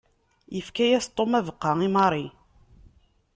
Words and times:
Yefka-yas 0.55 1.05
Tom 1.15 1.31
abeqqa 1.39 1.71
i 1.87 1.89
Mary. 1.95 2.25